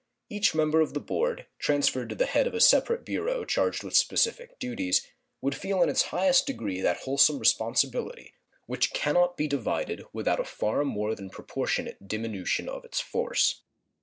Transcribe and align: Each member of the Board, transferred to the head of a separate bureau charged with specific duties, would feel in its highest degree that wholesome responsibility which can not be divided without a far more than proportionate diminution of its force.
Each 0.31 0.55
member 0.55 0.81
of 0.81 0.95
the 0.95 0.99
Board, 0.99 1.45
transferred 1.59 2.09
to 2.09 2.15
the 2.15 2.25
head 2.25 2.47
of 2.47 2.55
a 2.55 2.59
separate 2.59 3.05
bureau 3.05 3.45
charged 3.45 3.83
with 3.83 3.95
specific 3.95 4.57
duties, 4.57 5.05
would 5.41 5.53
feel 5.53 5.83
in 5.83 5.89
its 5.89 6.01
highest 6.09 6.47
degree 6.47 6.81
that 6.81 7.01
wholesome 7.01 7.37
responsibility 7.37 8.33
which 8.65 8.93
can 8.93 9.13
not 9.13 9.37
be 9.37 9.47
divided 9.47 10.03
without 10.11 10.39
a 10.39 10.43
far 10.43 10.83
more 10.83 11.13
than 11.13 11.29
proportionate 11.29 12.07
diminution 12.07 12.67
of 12.67 12.83
its 12.83 12.99
force. 12.99 13.61